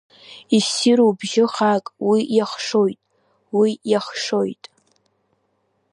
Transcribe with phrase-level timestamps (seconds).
[0.57, 2.99] Иссиру бжьы хаак уи иахшоит,
[3.57, 4.63] уи иахшоит.